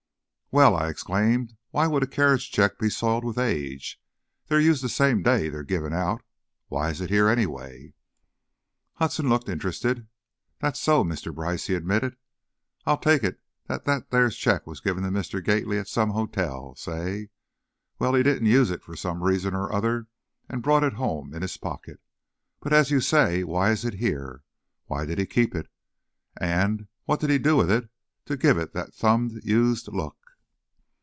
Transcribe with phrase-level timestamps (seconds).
[0.53, 4.01] "Well!" I exclaimed, "why would a carriage check be soiled with age?
[4.49, 6.23] They're used the same day they're given out.
[6.67, 7.93] Why is it here, anyway?"
[8.95, 10.09] Hudson looked interested.
[10.59, 11.33] "That's so, Mr.
[11.33, 12.17] Brice," he admitted.
[12.85, 15.41] "I take it that there check was given to Mr.
[15.41, 17.29] Gately at some hotel, say.
[17.97, 20.07] Well, he didn't use it for some reason or other,
[20.49, 22.01] and brought it home in his pocket.
[22.59, 24.43] But as you say, why is it here?
[24.87, 25.67] Why did he keep it?
[26.35, 27.89] And, what did he do with it
[28.25, 30.17] to give it that thumbed, used look?"